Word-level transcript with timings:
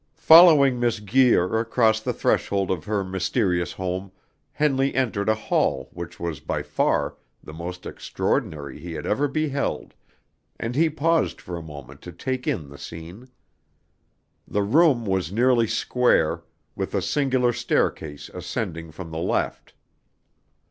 Following 0.17 0.79
Miss 0.79 0.99
Guir 0.99 1.59
across 1.59 1.99
the 1.99 2.11
threshold 2.11 2.71
of 2.71 2.85
her 2.85 3.03
mysterious 3.03 3.73
home, 3.73 4.11
Henley 4.53 4.95
entered 4.95 5.29
a 5.29 5.35
hall 5.35 5.91
which 5.93 6.19
was 6.19 6.39
by 6.39 6.63
far 6.63 7.17
the 7.43 7.53
most 7.53 7.85
extraordinary 7.85 8.79
he 8.79 8.93
had 8.93 9.05
ever 9.05 9.27
beheld, 9.27 9.93
and 10.59 10.73
he 10.75 10.89
paused 10.89 11.39
for 11.39 11.55
a 11.55 11.61
moment 11.61 12.01
to 12.01 12.11
take 12.11 12.47
in 12.47 12.67
the 12.69 12.79
scene. 12.79 13.29
The 14.47 14.63
room 14.63 15.05
was 15.05 15.31
nearly 15.31 15.67
square, 15.67 16.41
with 16.75 16.95
a 16.95 17.01
singular 17.03 17.53
staircase 17.53 18.27
ascending 18.33 18.91
from 18.93 19.11
the 19.11 19.19
left. 19.19 19.75